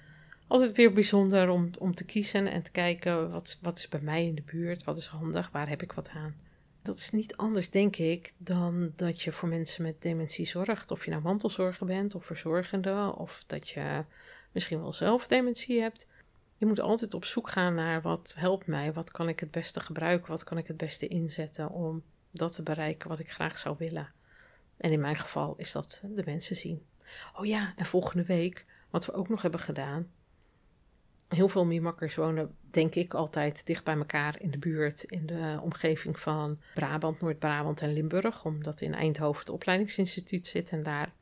altijd 0.47 0.73
weer 0.73 0.93
bijzonder 0.93 1.49
om, 1.49 1.71
om 1.79 1.95
te 1.95 2.05
kiezen 2.05 2.47
en 2.47 2.63
te 2.63 2.71
kijken 2.71 3.31
wat, 3.31 3.59
wat 3.61 3.79
is 3.79 3.89
bij 3.89 4.01
mij 4.01 4.27
in 4.27 4.35
de 4.35 4.43
buurt, 4.43 4.85
wat 4.85 4.97
is 4.97 5.07
handig, 5.07 5.51
waar 5.51 5.69
heb 5.69 5.83
ik 5.83 5.93
wat 5.93 6.09
aan. 6.09 6.51
Dat 6.83 6.97
is 6.97 7.11
niet 7.11 7.37
anders, 7.37 7.71
denk 7.71 7.97
ik, 7.97 8.33
dan 8.37 8.93
dat 8.97 9.23
je 9.23 9.33
voor 9.33 9.49
mensen 9.49 9.83
met 9.83 10.03
dementie 10.03 10.47
zorgt. 10.47 10.91
Of 10.91 11.05
je 11.05 11.11
nou 11.11 11.23
mantelzorger 11.23 11.87
bent 11.87 12.15
of 12.15 12.25
verzorgende, 12.25 13.15
of 13.17 13.45
dat 13.47 13.69
je 13.69 14.05
misschien 14.53 14.81
wel 14.81 14.93
zelf 14.93 15.27
dementie 15.27 15.81
hebt. 15.81 16.09
Je 16.57 16.67
moet 16.67 16.81
altijd 16.81 17.15
op 17.15 17.25
zoek 17.25 17.49
gaan 17.49 17.75
naar 17.75 18.03
wat 18.03 18.35
helpt 18.39 18.67
mij, 18.67 18.93
wat 18.93 19.11
kan 19.11 19.29
ik 19.29 19.41
het 19.41 19.51
beste 19.51 19.81
gebruiken, 19.81 20.31
wat 20.31 20.45
kan 20.45 20.59
ik 20.59 20.67
het 20.67 20.77
beste 20.77 21.09
inzetten 21.09 21.71
om 21.71 22.03
dat 22.31 22.55
te 22.55 22.63
bereiken 22.63 23.09
wat 23.09 23.19
ik 23.19 23.31
graag 23.31 23.59
zou 23.59 23.77
willen. 23.79 24.13
En 24.77 24.93
in 24.93 25.01
mijn 25.01 25.17
geval 25.17 25.55
is 25.57 25.73
dat 25.73 26.03
de 26.05 26.23
mensen 26.25 26.57
zien. 26.57 26.87
Oh 27.37 27.47
ja, 27.47 27.73
en 27.77 27.87
volgende 27.87 28.25
week, 28.25 28.65
wat 28.91 29.07
we 29.07 29.13
ook 29.13 29.29
nog 29.29 29.43
hebben 29.43 29.61
gedaan, 29.61 30.11
heel 31.33 31.49
veel 31.49 31.65
Mimakkers 31.65 32.15
wonen, 32.15 32.57
denk 32.71 32.95
ik, 32.95 33.15
altijd 33.15 33.67
dicht 33.67 33.85
bij 33.85 33.97
elkaar 33.97 34.41
in 34.41 34.51
de 34.51 34.59
buurt, 34.59 35.03
in 35.03 35.27
de 35.27 35.59
omgeving 35.63 36.21
van 36.21 36.59
Brabant, 36.75 37.21
Noord-Brabant 37.21 37.81
en 37.81 37.93
Limburg, 37.93 38.45
omdat 38.45 38.81
in 38.81 38.95
Eindhoven 38.95 39.41
het 39.41 39.51
opleidingsinstituut 39.51 40.47
zit 40.47 40.71
en 40.71 40.83
daar 40.83 41.13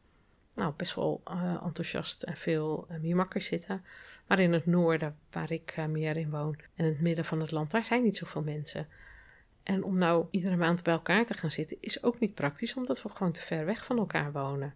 nou, 0.55 0.73
best 0.77 0.95
wel 0.95 1.23
uh, 1.31 1.63
enthousiast 1.65 2.23
en 2.23 2.37
veel 2.37 2.87
uh, 3.03 3.25
zitten. 3.35 3.85
Maar 4.27 4.39
in 4.39 4.53
het 4.53 4.67
noorden, 4.67 5.17
waar 5.31 5.51
ik 5.51 5.75
uh, 5.79 5.87
meer 5.87 6.17
in 6.17 6.31
woon, 6.31 6.57
en 6.75 6.85
in 6.85 6.93
het 6.93 7.01
midden 7.01 7.25
van 7.25 7.41
het 7.41 7.51
land, 7.51 7.71
daar 7.71 7.85
zijn 7.85 8.03
niet 8.03 8.17
zoveel 8.17 8.43
mensen. 8.43 8.87
En 9.63 9.83
om 9.85 9.99
nou 9.99 10.27
iedere 10.31 10.57
maand 10.57 10.83
bij 10.83 10.93
elkaar 10.95 11.25
te 11.25 11.35
gaan 11.35 11.51
zitten, 11.51 11.77
is 11.81 12.03
ook 12.03 12.21
niet 12.21 12.35
praktisch, 12.35 12.75
omdat 12.75 13.03
we 13.03 13.09
gewoon 13.09 13.33
te 13.33 13.41
ver 13.41 13.65
weg 13.65 13.85
van 13.85 13.99
elkaar 13.99 14.33
wonen. 14.33 14.75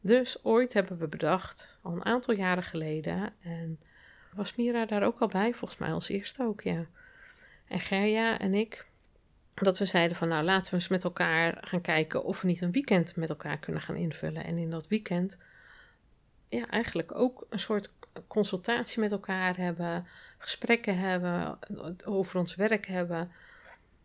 Dus 0.00 0.44
ooit 0.44 0.72
hebben 0.72 0.98
we 0.98 1.08
bedacht, 1.08 1.78
al 1.82 1.92
een 1.92 2.04
aantal 2.04 2.34
jaren 2.34 2.62
geleden, 2.62 3.32
en 3.40 3.78
was 4.32 4.54
Mira 4.54 4.86
daar 4.86 5.02
ook 5.02 5.20
al 5.20 5.28
bij? 5.28 5.54
Volgens 5.54 5.80
mij 5.80 5.92
als 5.92 6.08
eerste 6.08 6.42
ook, 6.42 6.60
ja. 6.60 6.86
En 7.68 7.80
Gerja 7.80 8.38
en 8.38 8.54
ik, 8.54 8.86
dat 9.54 9.78
we 9.78 9.84
zeiden 9.84 10.16
van 10.16 10.28
nou 10.28 10.44
laten 10.44 10.70
we 10.70 10.76
eens 10.76 10.88
met 10.88 11.04
elkaar 11.04 11.58
gaan 11.60 11.80
kijken 11.80 12.24
of 12.24 12.40
we 12.40 12.46
niet 12.46 12.60
een 12.60 12.72
weekend 12.72 13.16
met 13.16 13.28
elkaar 13.28 13.58
kunnen 13.58 13.82
gaan 13.82 13.96
invullen. 13.96 14.44
En 14.44 14.56
in 14.56 14.70
dat 14.70 14.88
weekend, 14.88 15.38
ja, 16.48 16.68
eigenlijk 16.68 17.14
ook 17.14 17.46
een 17.50 17.60
soort 17.60 17.92
consultatie 18.26 19.00
met 19.00 19.12
elkaar 19.12 19.56
hebben, 19.56 20.06
gesprekken 20.38 20.98
hebben, 20.98 21.58
over 22.04 22.38
ons 22.38 22.54
werk 22.54 22.86
hebben. 22.86 23.30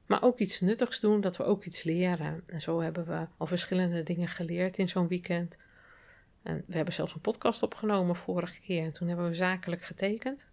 Maar 0.06 0.24
ook 0.24 0.40
iets 0.40 0.60
nuttigs 0.60 1.00
doen, 1.00 1.22
dat 1.22 1.38
we 1.38 1.44
ook 1.44 1.64
iets 1.64 1.84
leren. 1.84 2.44
En 2.46 2.62
zo 2.62 2.82
hebben 2.82 3.06
we 3.06 3.26
al 3.38 3.48
verschillende 3.48 4.04
dingen 4.04 4.28
geleerd 4.28 4.78
in 4.78 4.90
zo'n 4.90 5.08
weekend. 5.08 5.58
En 6.46 6.64
we 6.68 6.76
hebben 6.76 6.94
zelfs 6.94 7.14
een 7.14 7.22
podcast 7.22 7.64
opgenomen 7.64 8.16
vorige 8.16 8.62
keer. 8.62 8.84
En 8.84 8.92
toen 8.92 9.08
hebben 9.08 9.30
we 9.30 9.36
zakelijk 9.36 9.82
getekend. 9.82 10.48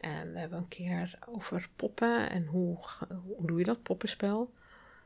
En 0.00 0.32
we 0.32 0.38
hebben 0.38 0.58
een 0.58 0.68
keer 0.68 1.18
over 1.28 1.68
poppen 1.76 2.30
en 2.30 2.46
hoe, 2.46 2.78
hoe 3.36 3.46
doe 3.46 3.58
je 3.58 3.64
dat, 3.64 3.82
poppenspel. 3.82 4.52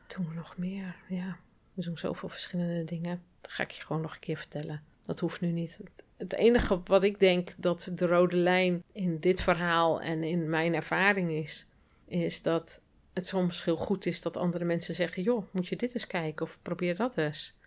Toen 0.07 0.35
nog 0.35 0.57
meer, 0.57 0.97
ja, 1.09 1.39
we 1.75 1.83
doen 1.83 1.99
zoveel 1.99 2.29
verschillende 2.29 2.85
dingen. 2.85 3.23
Dat 3.41 3.53
ga 3.53 3.63
ik 3.63 3.71
je 3.71 3.83
gewoon 3.83 4.03
nog 4.03 4.15
een 4.15 4.21
keer 4.21 4.37
vertellen. 4.37 4.83
Dat 5.03 5.21
hoeft 5.21 5.41
nu 5.41 5.51
niet. 5.51 5.77
Het, 5.83 6.05
het 6.17 6.35
enige 6.35 6.81
wat 6.85 7.03
ik 7.03 7.19
denk 7.19 7.55
dat 7.57 7.91
de 7.95 8.07
rode 8.07 8.37
lijn 8.37 8.83
in 8.93 9.21
dit 9.21 9.43
verhaal 9.43 10.01
en 10.01 10.23
in 10.23 10.51
mijn 10.51 10.75
ervaring 10.75 11.31
is, 11.31 11.67
is 12.07 12.43
dat 12.43 12.83
het 13.13 13.27
soms 13.27 13.65
heel 13.65 13.77
goed 13.77 14.07
is 14.07 14.23
dat 14.23 14.37
andere 14.37 14.65
mensen 14.65 14.95
zeggen: 14.95 15.23
joh, 15.23 15.45
moet 15.53 15.69
je 15.69 15.77
dit 15.77 15.95
eens 15.95 16.07
kijken 16.07 16.47
of 16.47 16.59
probeer 16.63 16.97
dat 16.97 17.17
eens. 17.17 17.59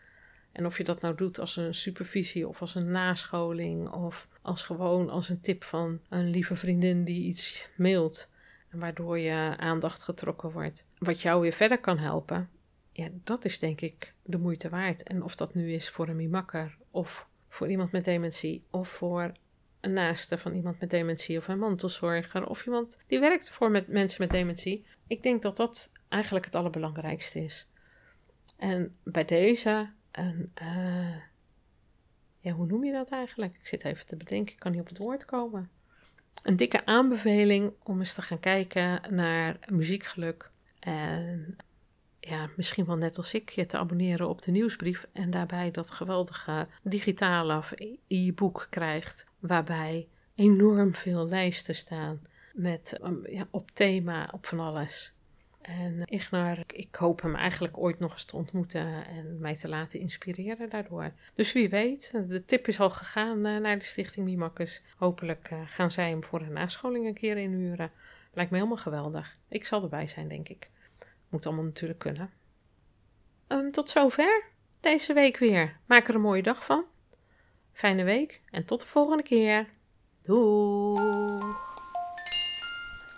En 0.54 0.66
of 0.66 0.78
je 0.78 0.84
dat 0.84 1.02
nou 1.02 1.16
doet 1.16 1.40
als 1.40 1.56
een 1.56 1.76
supervisie 1.76 2.48
of 2.48 2.62
als 2.62 2.76
een 2.76 2.92
nascholing 2.92 3.90
of 3.90 4.30
als 4.42 4.64
gewoon 4.64 5.10
als 5.10 5.30
een 5.30 5.42
tip 5.42 5.64
van 5.64 6.00
een 6.10 6.30
lieve 6.30 6.56
vriendin 6.56 7.04
die 7.04 7.24
iets 7.24 7.70
mailt. 7.76 8.32
Waardoor 8.72 9.20
je 9.20 9.56
aandacht 9.58 10.04
getrokken 10.04 10.52
wordt. 10.52 10.86
Wat 10.98 11.22
jou 11.22 11.42
weer 11.42 11.54
verder 11.54 11.80
kan 11.80 11.98
helpen. 11.98 12.50
Ja, 12.92 13.08
dat 13.24 13.46
is 13.46 13.60
denk 13.60 13.82
ik 13.82 14.14
de 14.24 14.38
moeite 14.38 14.70
waard. 14.70 15.04
En 15.04 15.24
of 15.24 15.36
dat 15.36 15.54
nu 15.54 15.74
is 15.74 15.90
voor 15.90 16.08
een 16.08 16.16
mimakker 16.16 16.78
of 16.92 17.28
voor 17.50 17.70
iemand 17.70 17.92
met 17.92 18.06
dementie 18.06 18.64
of 18.70 18.90
voor 18.90 19.32
een 19.82 19.94
naaste 19.94 20.38
van 20.38 20.54
iemand 20.54 20.80
met 20.80 20.90
dementie 20.90 21.38
of 21.38 21.48
een 21.48 21.60
mantelzorger 21.60 22.48
of 22.48 22.66
iemand 22.66 23.00
die 23.08 23.20
werkt 23.20 23.50
voor 23.50 23.72
met 23.72 23.88
mensen 23.88 24.22
met 24.22 24.32
dementie. 24.32 24.86
Ik 25.08 25.24
denk 25.24 25.42
dat 25.42 25.58
dat 25.58 25.92
eigenlijk 26.10 26.46
het 26.46 26.56
allerbelangrijkste 26.56 27.44
is. 27.44 27.68
En 28.58 28.96
bij 29.04 29.26
deze 29.26 29.90
en 30.14 30.52
uh, 30.62 31.16
ja, 32.40 32.52
hoe 32.52 32.66
noem 32.66 32.84
je 32.84 32.92
dat 32.92 33.10
eigenlijk? 33.10 33.54
Ik 33.54 33.68
zit 33.68 33.84
even 33.84 34.08
te 34.08 34.16
bedenken, 34.16 34.54
ik 34.54 34.60
kan 34.60 34.72
niet 34.72 34.82
op 34.82 34.88
het 34.88 34.98
woord 34.98 35.26
komen. 35.26 35.70
Een 36.44 36.56
dikke 36.56 36.86
aanbeveling 36.86 37.74
om 37.84 38.00
eens 38.00 38.14
te 38.14 38.22
gaan 38.22 38.40
kijken 38.40 39.02
naar 39.16 39.60
muziekgeluk. 39.70 40.52
En 40.80 41.58
ja, 42.20 42.50
misschien 42.56 42.86
wel 42.86 42.98
net 42.98 43.18
als 43.18 43.34
ik, 43.34 43.50
je 43.50 43.66
te 43.66 43.78
abonneren 43.78 44.30
op 44.30 44.42
de 44.42 44.52
nieuwsbrief. 44.52 45.08
En 45.12 45.32
daarbij 45.32 45.72
dat 45.72 45.92
geweldige 45.92 46.68
digitale 46.82 47.64
e-book 48.08 48.68
krijgt. 48.70 49.28
Waarbij 49.40 50.08
enorm 50.36 50.96
veel 50.96 51.28
lijsten 51.28 51.76
staan 51.76 52.22
met 52.54 53.00
um, 53.04 53.28
ja, 53.28 53.48
op 53.52 53.72
thema, 53.72 54.30
op 54.32 54.46
van 54.46 54.60
alles. 54.60 55.14
En 55.64 56.02
Ignar, 56.06 56.58
ik 56.68 56.96
hoop 56.96 57.22
hem 57.22 57.36
eigenlijk 57.36 57.78
ooit 57.78 58.00
nog 58.00 58.12
eens 58.12 58.26
te 58.26 58.36
ontmoeten 58.36 59.06
en 59.06 59.40
mij 59.40 59.56
te 59.56 59.68
laten 59.68 60.00
inspireren 60.00 60.70
daardoor. 60.70 61.12
Dus 61.36 61.54
wie 61.54 61.70
weet, 61.70 62.12
de 62.30 62.46
tip 62.46 62.68
is 62.68 62.80
al 62.80 62.90
gegaan 62.90 63.46
eh, 63.46 63.58
naar 63.58 63.80
de 63.80 63.86
Stichting 63.86 64.26
Mimakkes. 64.26 64.82
Hopelijk 64.98 65.48
eh, 65.50 65.62
gaan 65.66 65.92
zij 65.92 66.10
hem 66.10 66.24
voor 66.24 66.42
een 66.42 66.54
nascholing 66.54 67.06
een 67.06 67.14
keer 67.14 67.38
inhuren. 67.38 67.92
Lijkt 68.34 68.52
me 68.52 68.58
helemaal 68.58 68.78
geweldig. 68.78 69.38
Ik 69.48 69.66
zal 69.66 69.84
erbij 69.84 70.08
zijn, 70.08 70.28
denk 70.28 70.50
ik. 70.50 70.70
Moet 71.30 71.46
allemaal 71.46 71.64
natuurlijk 71.64 72.00
kunnen. 72.00 72.32
Um, 73.48 73.72
tot 73.72 73.90
zover 73.90 74.44
deze 74.80 75.14
week 75.14 75.38
weer. 75.38 75.78
Maak 75.86 76.08
er 76.08 76.16
een 76.16 76.22
mooie 76.22 76.44
dag 76.44 76.66
van. 76.66 76.84
Fijne 77.74 78.04
week 78.04 78.42
en 78.52 78.66
tot 78.66 78.80
de 78.80 78.88
volgende 78.88 79.24
keer. 79.24 79.70
Doei. 80.22 81.42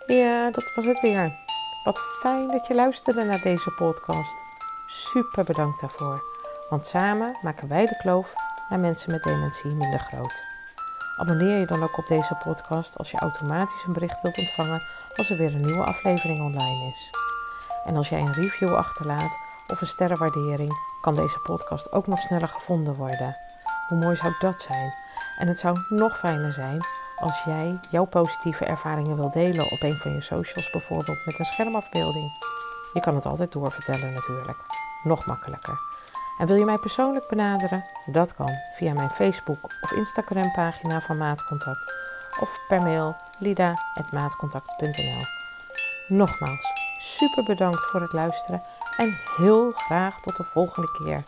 Ja, 0.06 0.52
dat 0.52 0.74
was 0.76 0.86
het 0.86 1.02
weer. 1.02 1.45
Wat 1.86 2.00
fijn 2.00 2.48
dat 2.48 2.68
je 2.68 2.76
luisterde 2.76 3.24
naar 3.24 3.42
deze 3.42 3.72
podcast. 3.72 4.36
Super 4.86 5.44
bedankt 5.44 5.80
daarvoor, 5.82 6.24
want 6.70 6.86
samen 6.86 7.38
maken 7.42 7.68
wij 7.68 7.86
de 7.86 7.98
kloof 7.98 8.34
naar 8.70 8.80
mensen 8.80 9.12
met 9.12 9.24
dementie 9.24 9.72
minder 9.72 10.00
groot. 10.00 10.44
Abonneer 11.18 11.60
je 11.60 11.66
dan 11.66 11.84
ook 11.84 11.98
op 11.98 12.08
deze 12.08 12.36
podcast 12.44 12.98
als 12.98 13.12
je 13.12 13.20
automatisch 13.20 13.84
een 13.84 13.94
bericht 13.94 14.22
wilt 14.22 14.38
ontvangen 14.38 14.84
als 15.16 15.30
er 15.30 15.38
weer 15.38 15.54
een 15.54 15.66
nieuwe 15.66 15.84
aflevering 15.84 16.40
online 16.42 16.92
is. 16.92 17.10
En 17.84 17.96
als 17.96 18.10
jij 18.10 18.20
een 18.20 18.34
review 18.34 18.76
achterlaat, 18.76 19.38
of 19.68 19.82
een 19.82 19.88
sterrenwaardering 19.88 20.74
kan 21.02 21.16
deze 21.16 21.40
podcast 21.40 21.92
ook 21.92 22.08
nog 22.08 22.20
sneller 22.20 22.48
gevonden 22.48 22.96
worden. 22.96 23.38
Hoe 23.88 23.98
mooi 23.98 24.16
zou 24.16 24.34
dat 24.40 24.62
zijn? 24.62 24.94
En 25.38 25.48
het 25.48 25.60
zou 25.60 25.78
nog 25.90 26.18
fijner 26.18 26.54
zijn 26.54 26.86
als 27.16 27.44
jij 27.44 27.80
jouw 27.90 28.06
positieve 28.06 28.66
ervaringen 28.66 29.16
wil 29.16 29.30
delen 29.30 29.72
op 29.72 29.82
een 29.82 29.98
van 29.98 30.12
je 30.12 30.22
socials, 30.22 30.72
bijvoorbeeld 30.72 31.26
met 31.26 31.40
een 31.40 31.46
schermafbeelding. 31.46 32.32
Je 32.94 33.00
kan 33.00 33.16
het 33.16 33.26
altijd 33.26 33.52
doorvertellen 33.52 34.14
natuurlijk. 34.14 34.58
Nog 35.04 35.26
makkelijker. 35.26 35.80
En 36.38 36.48
wil 36.48 36.56
je 36.56 36.66
mij 36.66 36.78
persoonlijk 36.78 37.28
benaderen? 37.28 37.86
Dat 38.06 38.36
kan 38.36 38.52
via 38.76 38.94
mijn 38.94 39.10
Facebook 39.10 39.64
of 39.82 39.92
Instagram 39.92 40.52
pagina 40.52 41.02
van 41.02 41.18
Maatcontact 41.18 41.94
of 42.40 42.60
per 42.68 42.82
mail 42.82 43.16
lida.maatcontact.nl. 43.40 45.22
Nogmaals, 46.08 46.74
super 46.98 47.44
bedankt 47.44 47.86
voor 47.86 48.02
het 48.02 48.14
luisteren 48.14 48.62
en 48.98 49.18
heel 49.38 49.72
graag 49.72 50.22
tot 50.22 50.36
de 50.36 50.44
volgende 50.44 50.92
keer. 50.92 51.24